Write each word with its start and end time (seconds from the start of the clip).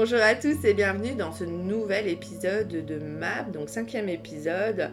Bonjour 0.00 0.20
à 0.22 0.36
tous 0.36 0.64
et 0.64 0.74
bienvenue 0.74 1.16
dans 1.16 1.32
ce 1.32 1.42
nouvel 1.42 2.06
épisode 2.06 2.68
de 2.68 2.98
MAP, 3.00 3.50
donc 3.50 3.68
cinquième 3.68 4.08
épisode 4.08 4.92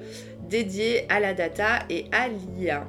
dédié 0.50 1.06
à 1.10 1.20
la 1.20 1.36
data 1.36 1.86
et 1.92 2.06
à 2.12 2.28
l'IA. 2.28 2.88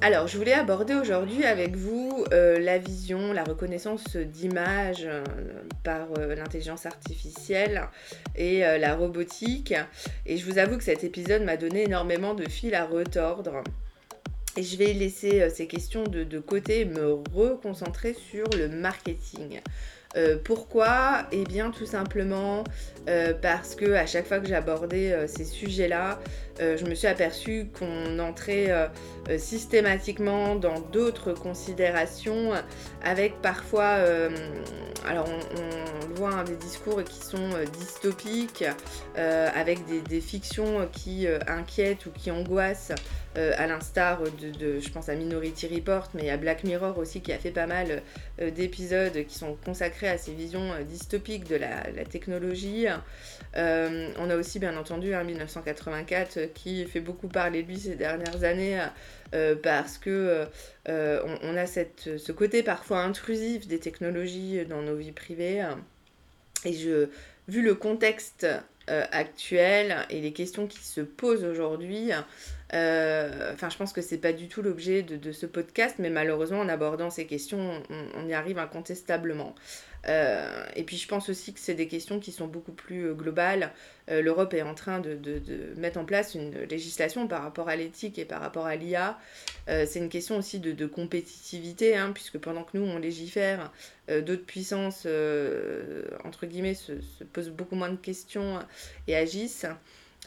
Alors, 0.00 0.28
je 0.28 0.38
voulais 0.38 0.54
aborder 0.54 0.94
aujourd'hui 0.94 1.44
avec 1.44 1.76
vous 1.76 2.24
euh, 2.32 2.58
la 2.58 2.78
vision, 2.78 3.34
la 3.34 3.44
reconnaissance 3.44 4.16
d'images 4.16 5.04
euh, 5.04 5.22
par 5.84 6.06
euh, 6.16 6.34
l'intelligence 6.34 6.86
artificielle 6.86 7.82
et 8.34 8.60
la 8.60 8.94
robotique. 8.94 9.74
Et 10.24 10.38
je 10.38 10.50
vous 10.50 10.56
avoue 10.56 10.78
que 10.78 10.84
cet 10.84 11.04
épisode 11.04 11.42
m'a 11.42 11.58
donné 11.58 11.82
énormément 11.82 12.32
de 12.32 12.48
fil 12.48 12.74
à 12.74 12.86
retordre. 12.86 13.62
Et 14.56 14.62
je 14.62 14.78
vais 14.78 14.94
laisser 14.94 15.50
ces 15.50 15.66
questions 15.66 16.04
de, 16.04 16.24
de 16.24 16.38
côté 16.38 16.80
et 16.80 16.84
me 16.86 17.12
reconcentrer 17.34 18.14
sur 18.14 18.46
le 18.56 18.68
marketing. 18.68 19.60
Euh, 20.16 20.36
pourquoi? 20.42 21.26
Eh 21.32 21.44
bien 21.44 21.70
tout 21.70 21.86
simplement 21.86 22.64
euh, 23.08 23.32
parce 23.40 23.74
que 23.74 23.92
à 23.94 24.06
chaque 24.06 24.26
fois 24.26 24.40
que 24.40 24.46
j'abordais 24.46 25.12
euh, 25.12 25.26
ces 25.26 25.44
sujets-là, 25.44 26.18
je 26.60 26.84
me 26.84 26.94
suis 26.94 27.08
aperçue 27.08 27.66
qu'on 27.76 28.20
entrait 28.20 28.70
systématiquement 29.36 30.54
dans 30.54 30.78
d'autres 30.78 31.32
considérations 31.32 32.52
avec 33.02 33.40
parfois, 33.42 33.96
alors 35.08 35.26
on, 35.28 36.14
voit 36.14 36.34
hein, 36.34 36.44
des 36.44 36.54
discours 36.54 37.02
qui 37.02 37.18
sont 37.18 37.48
dystopiques, 37.80 38.64
avec 39.16 39.80
des, 40.08 40.20
fictions 40.20 40.88
qui 40.92 41.26
inquiètent 41.48 42.06
ou 42.06 42.10
qui 42.10 42.30
angoissent 42.30 42.92
à 43.36 43.66
l'instar 43.66 44.22
de, 44.22 44.80
je 44.80 44.88
pense 44.90 45.08
à 45.08 45.14
Minority 45.14 45.66
Report, 45.68 46.08
mais 46.14 46.30
à 46.30 46.36
Black 46.36 46.64
Mirror 46.64 46.98
aussi 46.98 47.20
qui 47.20 47.32
a 47.32 47.38
fait 47.38 47.50
pas 47.50 47.66
mal 47.66 48.02
d'épisodes 48.38 49.24
qui 49.26 49.38
sont 49.38 49.56
consacrés 49.64 50.08
à 50.08 50.18
ces 50.18 50.32
visions 50.32 50.72
euh, 50.72 50.82
dystopiques 50.82 51.48
de 51.48 51.56
la, 51.56 51.82
technologie. 52.04 52.86
Euh, 53.56 54.10
on 54.18 54.30
a 54.30 54.36
aussi 54.36 54.58
bien 54.58 54.76
entendu 54.76 55.14
un 55.14 55.24
1984 55.24 56.36
euh, 56.36 56.46
qui 56.52 56.84
fait 56.86 57.00
beaucoup 57.00 57.28
parler 57.28 57.62
de 57.62 57.68
lui 57.68 57.78
ces 57.78 57.94
dernières 57.94 58.44
années 58.44 58.78
parce 59.62 59.96
que 59.96 60.46
on, 60.86 61.56
a 61.56 61.64
cette, 61.64 62.18
ce 62.18 62.32
côté 62.32 62.62
parfois 62.62 62.98
intrusif 62.98 63.66
des 63.66 63.78
technologies 63.78 64.66
dans 64.66 64.82
nos 64.82 64.94
vies 64.94 65.12
privées. 65.12 65.66
Et 66.66 66.74
je, 66.74 67.08
vu 67.48 67.62
le 67.62 67.74
contexte 67.74 68.46
actuel 68.88 69.96
et 70.10 70.20
les 70.20 70.32
questions 70.32 70.66
qui 70.66 70.80
se 70.80 71.00
posent 71.00 71.44
aujourd'hui, 71.44 72.10
enfin, 72.72 73.68
je 73.70 73.76
pense 73.76 73.92
que 73.92 74.00
c'est 74.02 74.18
pas 74.18 74.32
du 74.32 74.48
tout 74.48 74.62
l'objet 74.62 75.02
de, 75.02 75.32
ce 75.32 75.46
podcast, 75.46 75.96
mais 75.98 76.10
malheureusement, 76.10 76.60
en 76.60 76.68
abordant 76.68 77.10
ces 77.10 77.26
questions, 77.26 77.82
on 78.14 78.28
y 78.28 78.34
arrive 78.34 78.58
incontestablement. 78.58 79.54
Euh, 80.08 80.64
et 80.74 80.82
puis 80.82 80.96
je 80.96 81.06
pense 81.06 81.28
aussi 81.28 81.52
que 81.52 81.60
c'est 81.60 81.74
des 81.74 81.86
questions 81.86 82.18
qui 82.18 82.32
sont 82.32 82.46
beaucoup 82.46 82.72
plus 82.72 83.06
euh, 83.06 83.14
globales. 83.14 83.72
Euh, 84.10 84.20
L'Europe 84.20 84.52
est 84.54 84.62
en 84.62 84.74
train 84.74 85.00
de, 85.00 85.18
mettre 85.76 85.98
en 85.98 86.04
place 86.04 86.34
une 86.34 86.52
législation 86.64 87.28
par 87.28 87.42
rapport 87.42 87.68
à 87.68 87.76
l'éthique 87.76 88.18
et 88.18 88.24
par 88.24 88.40
rapport 88.40 88.66
à 88.66 88.74
l'IA. 88.76 89.18
c'est 89.68 89.96
une 89.96 90.08
question 90.08 90.36
aussi 90.36 90.58
de, 90.58 90.86
compétitivité, 90.86 91.96
hein, 91.96 92.10
puisque 92.12 92.38
pendant 92.38 92.64
que 92.64 92.76
nous 92.76 92.84
on 92.84 92.98
légifère, 92.98 93.72
d'autres 94.08 94.44
puissances, 94.44 95.06
entre 96.24 96.46
guillemets, 96.46 96.74
se, 96.74 96.92
posent 97.32 97.50
beaucoup 97.50 97.76
moins 97.76 97.90
de 97.90 97.96
questions 97.96 98.58
et 99.06 99.16
agissent. 99.16 99.66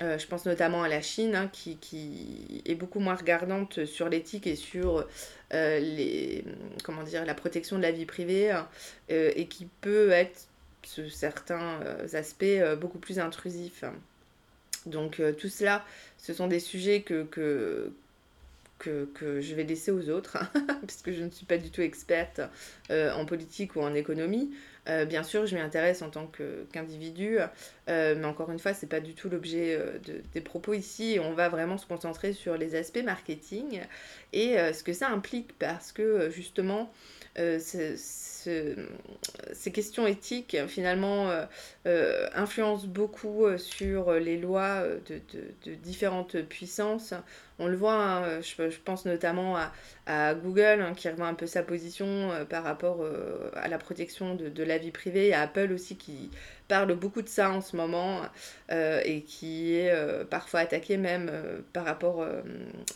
Euh, 0.02 0.18
je 0.18 0.28
pense 0.28 0.46
notamment 0.46 0.84
à 0.84 0.90
la 0.90 1.02
Chine, 1.02 1.36
hein, 1.36 1.50
qui, 1.52 2.62
est 2.66 2.76
beaucoup 2.76 3.00
moins 3.00 3.16
regardante 3.16 3.86
sur 3.86 4.10
l'éthique 4.10 4.46
et 4.46 4.56
sur 4.56 5.08
euh, 5.54 5.80
les, 5.80 6.44
comment 6.84 7.04
dire, 7.04 7.26
la 7.26 7.34
protection 7.34 7.78
de 7.78 7.82
la 7.82 7.92
vie 7.92 8.06
privée, 8.06 8.52
euh, 9.10 9.32
et 9.36 9.48
qui 9.48 9.68
peut 9.82 10.12
être, 10.12 10.48
sur 10.84 11.10
certains 11.12 11.80
aspects, 12.14 12.46
beaucoup 12.80 13.00
plus 13.00 13.18
intrusif. 13.18 13.84
Donc 14.86 15.20
tout 15.40 15.50
cela, 15.50 15.84
ce 16.20 16.32
sont 16.32 16.46
des 16.46 16.60
sujets 16.60 17.02
que, 17.02 17.24
que, 17.24 17.92
que, 18.78 19.42
je 19.42 19.56
vais 19.56 19.64
laisser 19.64 19.90
aux 19.90 20.10
autres, 20.10 20.38
puisque 20.86 21.12
je 21.12 21.24
ne 21.24 21.32
suis 21.32 21.48
pas 21.48 21.58
du 21.58 21.72
tout 21.72 21.82
experte 21.82 22.40
en 22.92 23.26
politique 23.26 23.76
ou 23.76 23.82
en 23.82 23.96
économie. 23.96 24.52
Euh, 24.88 25.06
bien 25.06 25.24
sûr, 25.24 25.46
je 25.46 25.56
m'y 25.56 25.62
intéresse 25.62 26.02
en 26.02 26.10
tant 26.10 26.30
qu'individu, 26.72 27.38
euh, 27.90 28.16
mais 28.16 28.26
encore 28.26 28.52
une 28.52 28.60
fois, 28.60 28.74
ce 28.74 28.86
n'est 28.86 28.90
pas 28.90 29.00
du 29.00 29.16
tout 29.16 29.30
l'objet 29.30 29.76
euh, 29.80 29.98
des 30.34 30.42
propos 30.42 30.74
ici. 30.74 31.18
On 31.22 31.34
va 31.34 31.50
vraiment 31.50 31.78
se 31.78 31.86
concentrer 31.86 32.34
sur 32.34 32.58
les 32.58 32.76
aspects 32.76 33.04
marketing 33.04 33.82
et 34.34 34.58
ce 34.74 34.84
que 34.84 34.94
ça 34.94 35.10
implique, 35.10 35.58
parce 35.58 35.92
que 35.92 36.30
justement, 36.30 36.92
ces 37.36 37.98
questions 39.72 40.08
éthiques 40.08 40.58
finalement 40.68 41.30
influencent 41.86 42.88
beaucoup 42.88 43.46
sur 43.58 44.14
les 44.14 44.38
lois 44.38 44.84
de, 45.08 45.74
différentes 45.76 46.42
puissances. 46.44 47.14
On 47.58 47.68
le 47.68 47.76
voit, 47.78 47.96
hein, 47.96 48.42
je, 48.42 48.78
pense 48.84 49.06
notamment 49.06 49.58
à, 50.06 50.36
Google 50.36 50.82
hein, 50.82 50.94
qui 50.96 51.10
revoit 51.10 51.28
un 51.28 51.34
peu 51.34 51.48
sa 51.48 51.64
position 51.64 52.30
par 52.50 52.64
rapport 52.64 53.06
à 53.56 53.68
la 53.68 53.78
protection 53.78 54.36
de, 54.36 54.64
la 54.64 54.78
vie 54.78 54.92
privée, 54.92 55.34
à 55.34 55.42
Apple 55.42 55.72
aussi 55.74 55.98
qui 55.98 56.30
parle 56.68 56.96
beaucoup 56.96 57.22
de 57.22 57.28
ça 57.28 57.50
en 57.50 57.62
ce 57.62 57.76
moment 57.76 58.22
euh, 58.72 59.02
et 59.06 59.22
qui 59.22 59.76
est 59.76 59.92
euh, 59.92 60.24
parfois 60.26 60.62
attaqué 60.62 60.98
même 60.98 61.30
euh, 61.32 61.60
par 61.74 61.86
rapport 61.86 62.26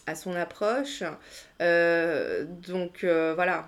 à 0.07 0.15
son 0.15 0.35
approche. 0.35 1.03
donc 1.59 3.03
voilà, 3.03 3.67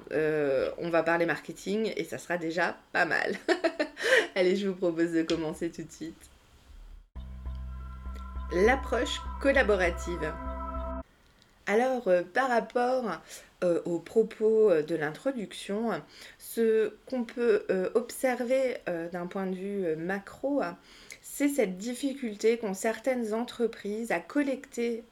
on 0.77 0.89
va 0.89 1.03
parler 1.03 1.25
marketing 1.25 1.93
et 1.95 2.03
ça 2.03 2.17
sera 2.17 2.37
déjà 2.37 2.75
pas 2.93 3.05
mal. 3.05 3.35
Allez, 4.35 4.55
je 4.55 4.67
vous 4.67 4.75
propose 4.75 5.11
de 5.11 5.23
commencer 5.23 5.69
tout 5.69 5.83
de 5.83 5.91
suite. 5.91 6.29
L'approche 8.53 9.21
collaborative. 9.41 10.33
Alors, 11.71 12.09
par 12.33 12.49
rapport 12.49 13.21
aux 13.85 13.99
propos 13.99 14.81
de 14.81 14.95
l'introduction, 14.95 15.91
ce 16.53 16.93
qu'on 17.05 17.23
peut 17.23 17.63
euh, 17.69 17.89
observer 17.95 18.75
euh, 18.89 19.07
d'un 19.07 19.25
point 19.25 19.47
de 19.47 19.55
vue 19.55 19.85
euh, 19.85 19.95
macro, 19.95 20.61
c'est 21.21 21.47
cette 21.47 21.77
difficulté 21.77 22.57
qu'ont 22.57 22.73
certaines 22.73 23.33
entreprises 23.33 24.11
à 24.11 24.19
collecter 24.19 25.05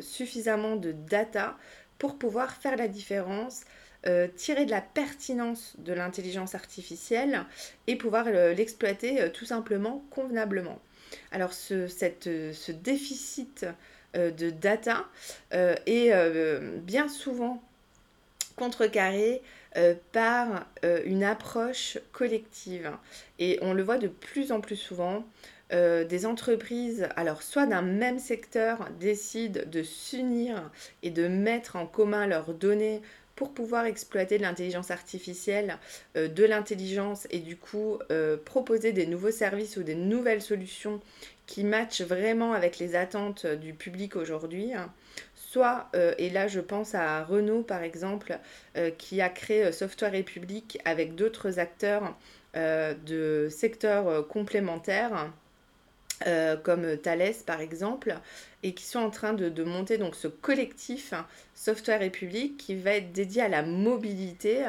suffisamment 0.00 0.76
de 0.76 0.92
data 0.92 1.58
pour 1.98 2.16
pouvoir 2.18 2.52
faire 2.52 2.76
la 2.76 2.88
différence, 2.88 3.62
tirer 4.36 4.64
de 4.64 4.70
la 4.70 4.80
pertinence 4.80 5.74
de 5.78 5.92
l'intelligence 5.92 6.54
artificielle 6.54 7.44
et 7.88 7.96
pouvoir 7.96 8.30
l'exploiter 8.30 9.30
tout 9.32 9.44
simplement 9.44 10.04
convenablement. 10.10 10.78
Alors 11.30 11.52
ce 11.52 12.72
déficit 12.72 13.66
de 14.16 14.50
data 14.50 15.04
est 15.52 16.10
bien 16.82 17.08
souvent 17.08 17.62
contrecarré 18.56 19.42
euh, 19.76 19.94
par 20.12 20.66
euh, 20.84 21.02
une 21.04 21.22
approche 21.22 21.98
collective. 22.12 22.90
Et 23.38 23.58
on 23.60 23.74
le 23.74 23.82
voit 23.82 23.98
de 23.98 24.08
plus 24.08 24.50
en 24.50 24.60
plus 24.60 24.76
souvent. 24.76 25.24
Euh, 25.72 26.04
des 26.04 26.26
entreprises, 26.26 27.08
alors 27.16 27.42
soit 27.42 27.66
d'un 27.66 27.82
même 27.82 28.20
secteur, 28.20 28.88
décident 29.00 29.62
de 29.66 29.82
s'unir 29.82 30.70
et 31.02 31.10
de 31.10 31.26
mettre 31.26 31.74
en 31.74 31.86
commun 31.86 32.28
leurs 32.28 32.54
données 32.54 33.02
pour 33.36 33.54
pouvoir 33.54 33.86
exploiter 33.86 34.38
de 34.38 34.42
l'intelligence 34.42 34.90
artificielle, 34.90 35.78
de 36.14 36.44
l'intelligence 36.44 37.28
et 37.30 37.38
du 37.38 37.56
coup 37.56 37.98
proposer 38.44 38.92
des 38.92 39.06
nouveaux 39.06 39.30
services 39.30 39.76
ou 39.76 39.82
des 39.82 39.94
nouvelles 39.94 40.42
solutions 40.42 41.00
qui 41.46 41.64
matchent 41.64 42.02
vraiment 42.02 42.52
avec 42.52 42.78
les 42.78 42.96
attentes 42.96 43.46
du 43.46 43.72
public 43.72 44.16
aujourd'hui. 44.16 44.72
Soit, 45.34 45.88
euh, 45.94 46.14
et 46.18 46.28
là 46.28 46.48
je 46.48 46.60
pense 46.60 46.94
à 46.94 47.22
Renault 47.24 47.62
par 47.62 47.82
exemple, 47.82 48.38
euh, 48.76 48.90
qui 48.90 49.20
a 49.20 49.28
créé 49.28 49.64
euh, 49.64 49.72
Software 49.72 50.12
République 50.12 50.78
avec 50.84 51.14
d'autres 51.14 51.58
acteurs 51.58 52.16
de 52.54 53.48
secteurs 53.50 54.26
complémentaires. 54.28 55.30
Comme 56.62 56.96
Thales 56.96 57.34
par 57.44 57.60
exemple, 57.60 58.14
et 58.62 58.72
qui 58.72 58.84
sont 58.84 59.00
en 59.00 59.10
train 59.10 59.32
de, 59.32 59.64
monter 59.64 59.98
donc 59.98 60.14
ce 60.14 60.28
collectif 60.28 61.12
Software 61.54 62.00
République 62.00 62.56
qui 62.56 62.74
va 62.74 62.92
être 62.92 63.12
dédié 63.12 63.42
à 63.42 63.48
la 63.48 63.62
mobilité 63.62 64.64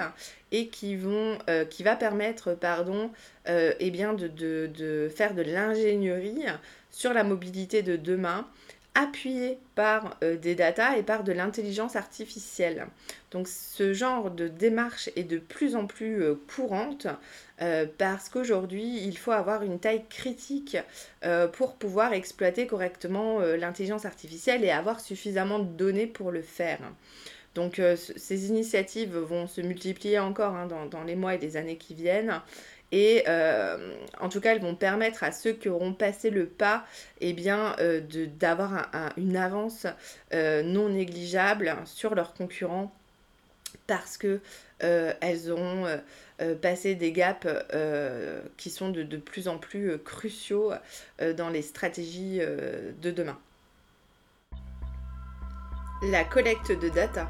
et 0.51 0.67
qui, 0.67 0.95
vont, 0.95 1.37
qui 1.69 1.83
va 1.83 1.95
permettre 1.95 2.53
pardon, 2.53 3.11
eh 3.47 3.91
bien 3.91 4.13
de, 4.13 5.09
faire 5.15 5.33
de 5.33 5.41
l'ingénierie 5.41 6.45
sur 6.91 7.13
la 7.13 7.23
mobilité 7.23 7.81
de 7.81 7.95
demain 7.95 8.47
appuyé 8.97 9.59
par 9.75 10.17
euh, 10.23 10.37
des 10.37 10.55
datas 10.55 10.97
et 10.97 11.03
par 11.03 11.23
de 11.23 11.31
l'intelligence 11.31 11.95
artificielle. 11.95 12.87
Donc 13.29 13.47
ce 13.47 13.93
genre 13.93 14.31
de 14.31 14.47
démarche 14.47 15.11
est 15.15 15.23
de 15.23 15.37
plus 15.37 15.75
en 15.75 15.85
plus 15.85 16.23
euh, 16.23 16.33
courante 16.55 17.05
euh, 17.61 17.85
parce 17.99 18.27
qu'aujourd'hui 18.27 18.99
il 19.03 19.15
faut 19.15 19.31
avoir 19.31 19.61
une 19.61 19.79
taille 19.79 20.03
critique 20.09 20.77
pour 21.53 21.75
pouvoir 21.75 22.13
exploiter 22.13 22.65
correctement 22.65 23.39
l'intelligence 23.39 24.05
artificielle 24.05 24.63
et 24.63 24.71
avoir 24.71 24.99
suffisamment 24.99 25.59
de 25.59 25.69
données 25.69 26.07
pour 26.07 26.31
le 26.31 26.41
faire. 26.41 26.79
Donc 27.53 27.81
ces 27.95 28.47
initiatives 28.49 29.17
vont 29.17 29.47
se 29.47 29.61
multiplier 29.61 30.19
encore 30.19 30.55
hein, 30.55 30.67
dans, 30.67 30.85
dans, 30.85 31.03
les 31.03 31.15
mois 31.15 31.35
et 31.35 31.37
les 31.39 31.57
années 31.57 31.77
qui 31.77 31.95
viennent 31.95 32.41
Et 32.91 33.25
en 34.19 34.29
tout 34.29 34.39
cas, 34.39 34.53
elles 34.53 34.61
vont 34.61 34.75
permettre 34.75 35.23
à 35.23 35.31
ceux 35.31 35.53
qui 35.53 35.69
auront 35.69 35.93
passé 35.93 36.29
le 36.29 36.45
pas 36.45 36.85
eh 37.19 37.33
bien, 37.33 37.75
d'avoir 38.39 38.89
une 39.17 39.35
avance 39.35 39.87
non 40.33 40.89
négligeable 40.89 41.75
sur 41.85 42.15
leurs 42.15 42.33
concurrents 42.33 42.93
parce 43.87 44.17
que 44.17 44.39
elles 44.79 45.51
ont 45.51 45.85
passé 46.61 46.95
des 46.95 47.11
gaps 47.11 47.47
qui 48.55 48.69
sont 48.69 48.89
de, 48.89 49.03
de, 49.03 49.17
plus 49.17 49.49
en 49.49 49.57
plus 49.57 49.97
cruciaux 49.99 50.71
dans 51.35 51.49
les 51.49 51.61
stratégies 51.61 52.39
de 52.39 53.11
demain. 53.11 53.37
La 56.03 56.23
collecte 56.23 56.71
de 56.71 56.89
data. 56.89 57.27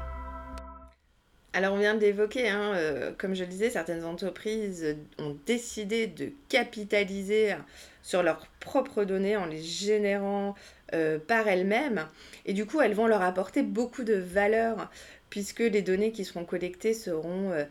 Alors 1.54 1.74
on 1.74 1.78
vient 1.78 1.94
d'évoquer, 1.94 2.50
hein, 2.50 2.74
euh, 2.74 3.12
comme 3.16 3.34
je 3.34 3.42
le 3.42 3.48
disais, 3.48 3.70
certaines 3.70 4.04
entreprises 4.04 4.96
ont 5.18 5.34
décidé 5.46 6.06
de 6.06 6.30
capitaliser 6.50 7.54
sur 8.02 8.22
leurs 8.22 8.46
propres 8.60 9.04
données 9.04 9.36
en 9.38 9.46
les 9.46 9.62
générant 9.62 10.54
euh, 10.92 11.18
par 11.18 11.48
elles-mêmes. 11.48 12.06
Et 12.44 12.52
du 12.52 12.66
coup, 12.66 12.82
elles 12.82 12.92
vont 12.92 13.06
leur 13.06 13.22
apporter 13.22 13.62
beaucoup 13.62 14.04
de 14.04 14.14
valeur 14.14 14.90
puisque 15.30 15.60
les 15.60 15.80
données 15.80 16.12
qui 16.12 16.26
seront 16.26 16.44
collectées 16.44 16.92
seront 16.92 17.52
euh, 17.52 17.64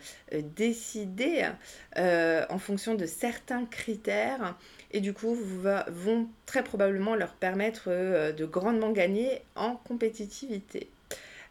décidées 0.55 1.47
en 1.95 2.59
fonction 2.59 2.95
de 2.95 3.05
certains 3.05 3.65
critères 3.65 4.55
et 4.91 5.01
du 5.01 5.13
coup 5.13 5.35
vont 5.35 6.27
très 6.45 6.63
probablement 6.63 7.15
leur 7.15 7.33
permettre 7.33 7.89
de 8.31 8.45
grandement 8.45 8.91
gagner 8.91 9.41
en 9.55 9.75
compétitivité. 9.75 10.89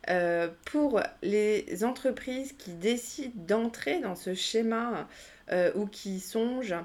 Euh, 0.09 0.49
pour 0.67 1.01
les 1.23 1.83
entreprises 1.83 2.53
qui 2.57 2.73
décident 2.73 3.33
d'entrer 3.35 4.01
dans 4.01 4.15
ce 4.15 4.35
schéma 4.35 5.09
euh, 5.51 5.73
ou 5.75 5.87
qui 5.87 6.21
songent, 6.21 6.85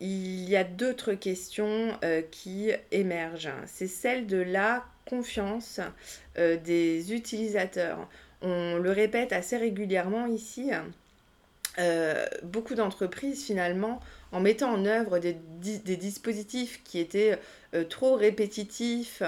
il 0.00 0.48
y 0.48 0.56
a 0.56 0.64
d'autres 0.64 1.12
questions 1.12 1.96
euh, 2.02 2.22
qui 2.22 2.72
émergent. 2.90 3.52
C'est 3.66 3.86
celle 3.86 4.26
de 4.26 4.38
la 4.38 4.84
confiance 5.08 5.80
des 6.36 7.12
utilisateurs. 7.12 8.08
On 8.42 8.76
le 8.76 8.92
répète 8.92 9.32
assez 9.32 9.56
régulièrement 9.56 10.26
ici. 10.26 10.70
beaucoup 12.44 12.76
d'entreprises 12.76 13.44
finalement 13.44 13.98
en 14.30 14.38
mettant 14.38 14.72
en 14.72 14.84
œuvre 14.86 15.18
des, 15.18 15.32
des 15.32 15.96
dispositifs 15.96 16.80
qui 16.84 17.00
étaient 17.00 17.40
trop 17.88 18.14
répétitifs, 18.14 19.24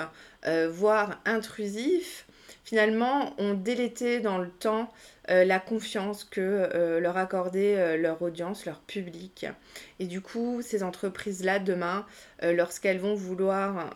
voire 0.70 1.20
intrusifs, 1.24 2.26
finalement 2.64 3.34
ont 3.38 3.54
délété 3.54 4.20
dans 4.20 4.38
le 4.38 4.48
temps 4.48 4.92
euh, 5.30 5.44
la 5.44 5.60
confiance 5.60 6.24
que 6.24 6.40
euh, 6.40 6.98
leur 6.98 7.16
accordait 7.16 7.76
euh, 7.78 7.96
leur 7.96 8.20
audience, 8.22 8.66
leur 8.66 8.80
public. 8.80 9.46
Et 10.00 10.06
du 10.06 10.20
coup, 10.20 10.62
ces 10.62 10.82
entreprises-là, 10.82 11.58
demain, 11.60 12.04
lorsqu'elles 12.42 12.98
vont 12.98 13.14
vouloir 13.14 13.90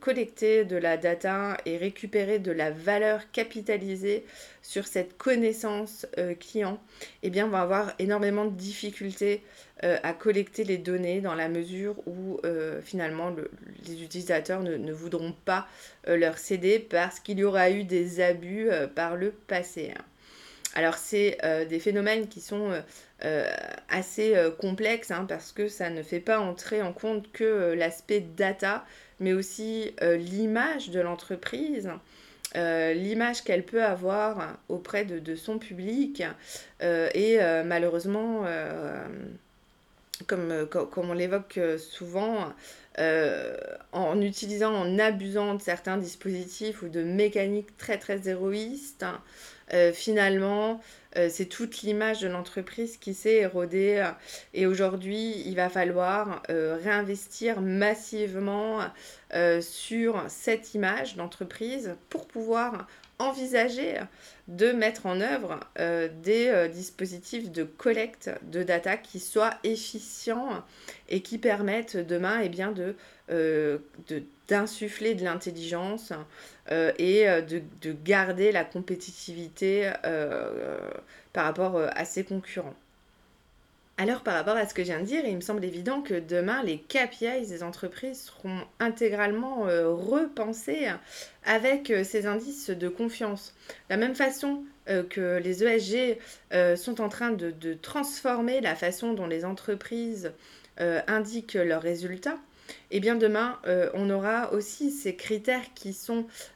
collecter 0.00 0.64
de 0.64 0.76
la 0.76 0.96
data 0.96 1.58
et 1.66 1.76
récupérer 1.76 2.38
de 2.38 2.50
la 2.50 2.70
valeur 2.70 3.30
capitalisée 3.32 4.24
sur 4.62 4.86
cette 4.86 5.18
connaissance 5.18 6.06
client, 6.40 6.80
eh 7.22 7.30
bien, 7.30 7.48
vont 7.48 7.56
avoir 7.56 7.92
énormément 7.98 8.44
de 8.44 8.54
difficultés 8.54 9.42
à 9.82 10.12
collecter 10.12 10.62
les 10.62 10.78
données 10.78 11.20
dans 11.20 11.34
la 11.34 11.48
mesure 11.48 11.96
où 12.06 12.40
finalement 12.82 13.34
les 13.86 14.02
utilisateurs 14.02 14.62
ne, 14.62 14.92
voudront 14.92 15.34
pas 15.44 15.66
leur 16.06 16.38
céder 16.38 16.78
parce 16.78 17.18
qu'il 17.18 17.40
y 17.40 17.44
aura 17.44 17.70
eu 17.70 17.82
des 17.82 18.20
abus 18.20 18.68
par 18.94 19.16
le 19.16 19.32
passé. 19.32 19.92
Alors 20.74 20.94
c'est 20.94 21.38
euh, 21.44 21.64
des 21.64 21.78
phénomènes 21.78 22.28
qui 22.28 22.40
sont 22.40 22.70
euh, 22.70 22.80
euh, 23.24 23.50
assez 23.88 24.34
complexes 24.58 25.10
hein, 25.10 25.26
parce 25.28 25.52
que 25.52 25.68
ça 25.68 25.90
ne 25.90 26.02
fait 26.02 26.20
pas 26.20 26.40
entrer 26.40 26.82
en 26.82 26.92
compte 26.92 27.30
que 27.32 27.74
l'aspect 27.74 28.20
data, 28.20 28.84
mais 29.20 29.32
aussi 29.32 29.94
l'image 30.00 30.90
de 30.90 31.00
l'entreprise. 31.00 31.90
L'image 32.54 33.42
qu'elle 33.44 33.64
peut 33.64 33.84
avoir 33.84 34.58
auprès 34.68 35.04
de, 35.04 35.34
son 35.36 35.58
public 35.58 36.22
et 36.80 37.38
malheureusement 37.64 38.44
comme, 40.26 40.66
comme, 40.68 41.10
on 41.10 41.14
l'évoque 41.14 41.58
souvent, 41.78 42.52
en 42.98 44.20
utilisant, 44.20 44.74
en 44.74 44.98
abusant 44.98 45.54
de 45.54 45.62
certains 45.62 45.96
dispositifs 45.96 46.82
ou 46.82 46.88
de 46.88 47.02
mécaniques 47.02 47.76
très 47.78 47.98
très 47.98 48.28
héroïstes, 48.28 49.06
euh, 49.72 49.92
finalement, 49.92 50.80
euh, 51.16 51.28
c'est 51.30 51.46
toute 51.46 51.82
l'image 51.82 52.20
de 52.20 52.28
l'entreprise 52.28 52.96
qui 52.96 53.14
s'est 53.14 53.36
érodée. 53.36 54.04
Et 54.54 54.66
aujourd'hui, 54.66 55.42
il 55.46 55.54
va 55.56 55.68
falloir 55.68 56.42
euh, 56.50 56.78
réinvestir 56.82 57.60
massivement 57.60 58.80
sur 59.62 60.22
cette 60.28 60.74
image 60.74 61.16
d'entreprise 61.16 61.96
pour 62.10 62.26
pouvoir 62.26 62.86
envisager 63.22 63.94
de 64.48 64.72
mettre 64.72 65.06
en 65.06 65.20
œuvre 65.20 65.60
des 66.22 66.68
dispositifs 66.72 67.50
de 67.50 67.62
collecte 67.64 68.30
de 68.42 68.62
data 68.62 68.96
qui 68.96 69.20
soient 69.20 69.54
efficients 69.64 70.62
et 71.08 71.20
qui 71.20 71.38
permettent 71.38 71.96
demain 71.96 72.40
eh 72.42 72.48
bien, 72.48 72.72
de, 72.72 72.96
d'insuffler 74.52 75.14
de 75.14 75.24
l'intelligence 75.24 76.12
euh, 76.70 76.92
et 76.98 77.28
euh, 77.28 77.40
de, 77.40 77.92
garder 78.04 78.52
la 78.52 78.64
compétitivité 78.64 79.90
euh, 80.04 80.78
par 81.32 81.44
rapport 81.44 81.76
à 81.76 82.04
ses 82.04 82.24
concurrents. 82.24 82.74
Alors 84.02 84.22
par 84.22 84.34
rapport 84.34 84.56
à 84.56 84.66
ce 84.66 84.74
que 84.74 84.82
je 84.82 84.88
viens 84.88 84.98
de 84.98 85.04
dire, 85.04 85.24
il 85.24 85.36
me 85.36 85.40
semble 85.40 85.64
évident 85.64 86.02
que 86.02 86.14
demain, 86.18 86.64
les 86.64 86.78
KPIs 86.78 87.46
des 87.46 87.62
entreprises 87.62 88.22
seront 88.22 88.58
intégralement 88.80 89.60
repensés 89.62 90.88
avec 91.44 91.92
ces 92.02 92.26
indices 92.26 92.70
de 92.70 92.88
confiance. 92.88 93.54
De 93.68 93.74
la 93.90 93.96
même 93.98 94.16
façon 94.16 94.64
que 95.08 95.38
les 95.38 95.62
ESG 95.62 96.18
sont 96.76 97.00
en 97.00 97.08
train 97.08 97.30
de, 97.30 97.74
transformer 97.74 98.60
la 98.60 98.74
façon 98.74 99.12
dont 99.12 99.28
les 99.28 99.44
entreprises 99.44 100.32
indiquent 101.06 101.54
leurs 101.54 101.82
résultats, 101.82 102.38
et 102.90 102.96
eh 102.96 103.00
bien 103.00 103.14
demain, 103.14 103.58
euh, 103.66 103.90
on 103.94 104.10
aura 104.10 104.52
aussi 104.52 104.90
ces 104.90 105.16
critères 105.16 105.72
qui, 105.74 105.96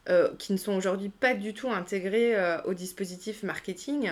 euh, 0.09 0.29
ne 0.51 0.57
sont 0.57 0.75
aujourd'hui 0.75 1.09
pas 1.09 1.35
du 1.35 1.55
tout 1.55 1.71
intégrés 1.71 2.35
euh, 2.35 2.61
au 2.65 2.75
dispositif 2.75 3.43
marketing. 3.43 4.11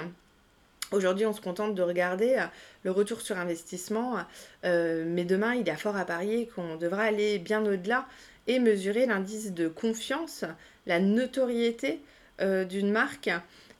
Aujourd'hui, 0.90 1.26
on 1.26 1.32
se 1.32 1.40
contente 1.40 1.74
de 1.74 1.82
regarder 1.82 2.36
le 2.84 2.90
retour 2.90 3.20
sur 3.20 3.38
investissement, 3.38 4.18
mais 4.62 5.24
demain, 5.24 5.54
il 5.54 5.66
y 5.66 5.70
a 5.70 5.76
fort 5.76 5.96
à 5.96 6.04
parier 6.04 6.46
qu'on 6.54 6.76
devra 6.76 7.02
aller 7.02 7.38
bien 7.38 7.64
au-delà 7.64 8.06
et 8.46 8.58
mesurer 8.58 9.06
l'indice 9.06 9.52
de 9.52 9.66
confiance, 9.66 10.44
la 10.86 11.00
notoriété 11.00 12.00
d'une 12.38 12.92
marque 12.92 13.30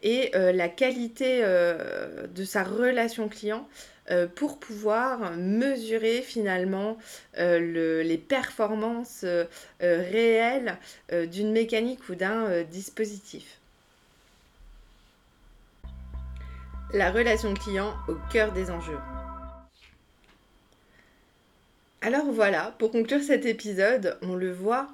et 0.03 0.33
la 0.35 0.69
qualité 0.69 1.43
de 1.43 2.45
sa 2.45 2.65
relation 2.65 3.29
client 3.29 3.69
euh, 4.11 4.27
pour 4.27 4.59
pouvoir 4.59 5.33
mesurer 5.39 6.21
finalement 6.21 6.99
euh, 7.39 8.03
les 8.03 8.19
performances 8.19 9.25
euh, 9.25 9.47
réelles 9.81 10.77
d'une 11.31 11.53
mécanique 11.53 12.07
ou 12.11 12.15
d'un 12.15 12.63
dispositif. 12.65 13.61
La 16.95 17.11
relation 17.11 17.55
client 17.55 17.93
au 18.07 18.15
cœur 18.33 18.53
des 18.53 18.71
enjeux. 18.71 19.01
Alors 22.03 22.27
voilà, 22.31 22.73
pour 22.79 22.93
conclure 22.93 23.21
cet 23.21 23.47
épisode, 23.47 24.17
on 24.23 24.37
le 24.37 24.53
voit 24.53 24.87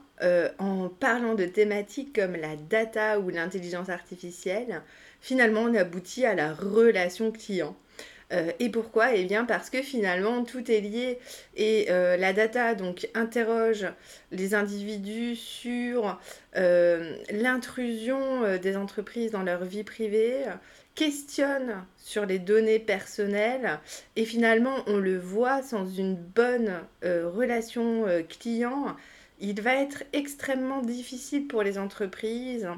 en 0.59 0.89
parlant 0.89 1.35
de 1.35 1.45
thématiques 1.45 2.15
comme 2.15 2.37
la 2.37 2.57
data 2.57 3.21
ou 3.21 3.29
l'intelligence 3.29 3.91
artificielle, 3.91 4.83
finalement 5.21 5.61
on 5.61 5.75
aboutit 5.75 6.25
à 6.25 6.35
la 6.35 6.55
relation 6.55 7.33
client. 7.33 7.77
Euh, 8.33 8.53
et 8.61 8.69
pourquoi? 8.69 9.15
Eh 9.15 9.25
bien 9.25 9.45
parce 9.45 9.71
que 9.71 9.83
finalement 9.83 10.45
tout 10.45 10.71
est 10.71 10.81
lié 10.81 11.19
et 11.57 11.87
euh, 11.91 12.17
la 12.17 12.33
data 12.33 12.75
donc 12.75 13.09
interroge 13.15 13.87
les 14.31 14.55
individus 14.55 15.35
sur 15.35 16.19
euh, 16.57 17.17
l'intrusion 17.31 18.57
des 18.59 18.77
entreprises 18.77 19.33
dans 19.33 19.43
leur 19.43 19.65
vie 19.65 19.83
privée, 19.83 20.45
questionne 21.01 21.87
sur 21.97 22.27
les 22.27 22.39
données 22.39 22.79
personnelles 22.79 23.81
et 24.17 24.27
finalement 24.27 24.77
on 24.87 24.99
le 24.99 25.19
voit 25.19 25.63
sans 25.63 25.87
une 25.87 26.15
bonne 26.15 26.83
relation 27.03 28.05
client, 28.29 28.95
il 29.39 29.63
va 29.63 29.77
être 29.77 30.05
extrêmement 30.13 30.83
difficile 30.83 31.49
pour 31.49 31.63
les 31.63 31.79
entreprises 31.79 32.69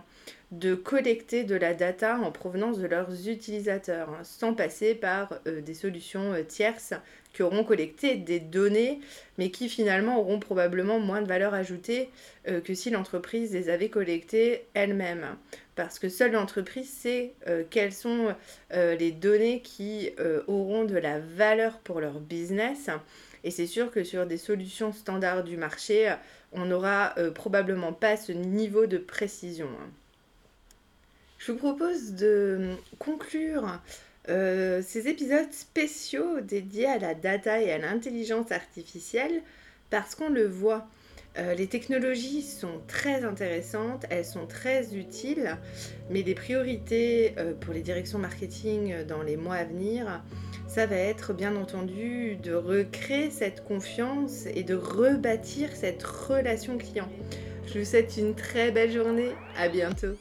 de 0.53 0.75
collecter 0.75 1.45
de 1.45 1.55
la 1.55 1.73
data 1.73 2.19
en 2.19 2.31
provenance 2.31 2.79
de 2.79 2.87
leurs 2.87 3.27
utilisateurs, 3.27 4.11
hein, 4.11 4.23
sans 4.23 4.53
passer 4.53 4.95
par 4.95 5.33
euh, 5.47 5.63
des 5.63 5.73
solutions 5.73 6.35
euh, 6.35 6.43
tierces 6.43 6.93
qui 7.33 7.43
auront 7.43 7.65
collecté 7.65 8.17
des 8.17 8.39
données, 8.39 9.01
mais 9.39 9.51
qui 9.51 9.71
finalement 9.71 10.21
auront 10.21 10.39
probablement 10.39 11.01
moins 11.01 11.23
de 11.23 11.27
valeur 11.27 11.55
ajoutée 11.55 12.11
euh, 12.49 12.61
que 12.61 12.75
si 12.75 12.91
l'entreprise 12.91 13.55
les 13.55 13.71
avait 13.71 13.89
collectées 13.89 14.67
elle-même. 14.75 15.25
parce 15.75 15.99
que 15.99 16.11
seule 16.11 16.33
l'entreprise 16.33 16.91
sait 16.91 17.33
quelles 17.71 17.95
sont 17.95 18.35
les 18.71 19.11
données 19.11 19.63
qui 19.63 20.11
auront 20.47 20.85
de 20.85 20.99
la 20.99 21.19
valeur 21.19 21.79
pour 21.79 22.01
leur 22.01 22.21
business. 22.21 22.91
Et 23.43 23.51
c'est 23.51 23.67
sûr 23.67 23.91
que 23.91 24.05
sur 24.05 24.27
des 24.27 24.37
solutions 24.37 24.93
standards 24.93 25.45
du 25.45 25.57
marché, 25.57 26.15
on 26.53 26.67
n'aura 26.67 27.15
probablement 27.35 27.95
pas 27.95 28.19
ce 28.19 28.33
niveau 28.33 28.85
de 28.87 28.99
précision. 28.99 29.71
Je 31.45 31.51
vous 31.51 31.59
propose 31.59 32.13
de 32.13 32.77
conclure 33.01 33.81
ces 34.29 35.09
épisodes 35.09 35.53
spéciaux 35.53 36.41
dédiés 36.41 36.87
à 36.87 36.99
la 36.99 37.15
data 37.15 37.61
et 37.61 37.73
à 37.73 37.79
l'intelligence 37.79 38.53
artificielle 38.53 39.43
parce 39.91 40.15
qu'on 40.15 40.29
le 40.29 40.47
voit. 40.47 40.87
Euh, 41.39 41.55
les 41.55 41.67
technologies 41.67 42.43
sont 42.43 42.81
très 42.87 43.25
intéressantes, 43.25 44.05
elles 44.11 44.25
sont 44.25 44.47
très 44.47 44.95
utiles, 44.95 45.57
mais 46.11 46.23
les 46.23 46.35
priorités 46.35 47.35
euh, 47.39 47.55
pour 47.55 47.73
les 47.73 47.81
directions 47.81 48.19
marketing 48.19 48.93
euh, 48.93 49.05
dans 49.05 49.23
les 49.23 49.37
mois 49.37 49.57
à 49.57 49.65
venir, 49.65 50.23
ça 50.69 50.85
va 50.85 50.97
être 50.97 51.33
bien 51.33 51.57
entendu 51.57 52.37
de 52.37 52.53
recréer 52.53 53.31
cette 53.31 53.65
confiance 53.65 54.47
et 54.55 54.63
de 54.63 54.75
rebâtir 54.75 55.71
cette 55.75 56.03
relation 56.03 56.77
client. 56.77 57.09
Je 57.67 57.79
vous 57.79 57.85
souhaite 57.85 58.17
une 58.19 58.35
très 58.35 58.71
belle 58.71 58.93
journée, 58.93 59.33
à 59.57 59.69
bientôt 59.69 60.17